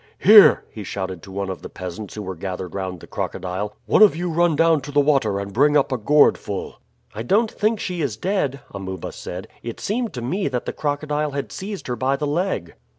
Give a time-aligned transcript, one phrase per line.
[0.17, 4.01] "Here," he shouted to one of the peasants who were gathered round the crocodile, "one
[4.01, 6.77] of you run down to the water and bring up a gourdful."
[7.13, 9.47] "I don't think she is dead," Amuba said.
[9.61, 12.73] "It seemed to me that the crocodile had seized her by the leg."